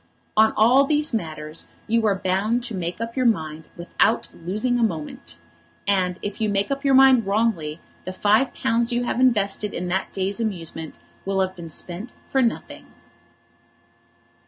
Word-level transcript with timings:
On 0.35 0.51
all 0.53 0.83
these 0.85 1.13
matters 1.13 1.67
you 1.85 2.07
are 2.07 2.15
bound 2.15 2.63
to 2.63 2.73
make 2.75 2.99
up 2.99 3.15
your 3.15 3.27
mind 3.27 3.67
without 3.77 4.29
losing 4.33 4.79
a 4.79 4.83
moment; 4.83 5.37
and 5.87 6.17
if 6.23 6.41
you 6.41 6.49
make 6.49 6.71
up 6.71 6.83
your 6.83 6.95
mind 6.95 7.27
wrongly 7.27 7.79
the 8.05 8.11
five 8.11 8.51
pounds 8.51 8.91
you 8.91 9.03
have 9.03 9.19
invested 9.19 9.75
in 9.75 9.89
that 9.89 10.11
day's 10.11 10.39
amusement 10.41 10.97
will 11.23 11.39
have 11.41 11.55
been 11.55 11.69
spent 11.69 12.13
for 12.29 12.41
nothing. 12.41 12.87